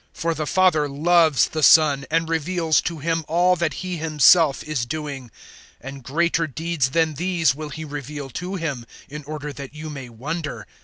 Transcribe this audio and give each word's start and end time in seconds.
005:020 0.15 0.19
For 0.21 0.33
the 0.33 0.47
Father 0.47 0.89
loves 0.89 1.47
the 1.49 1.61
Son 1.61 2.07
and 2.09 2.27
reveals 2.27 2.81
to 2.81 2.97
Him 2.97 3.23
all 3.27 3.55
that 3.57 3.75
He 3.85 3.97
Himself 3.97 4.63
is 4.63 4.87
doing. 4.87 5.29
And 5.79 6.01
greater 6.01 6.47
deeds 6.47 6.89
than 6.89 7.13
these 7.13 7.53
will 7.53 7.69
He 7.69 7.85
reveal 7.85 8.31
to 8.31 8.55
Him, 8.55 8.87
in 9.09 9.23
order 9.25 9.53
that 9.53 9.75
you 9.75 9.91
may 9.91 10.09
wonder. 10.09 10.65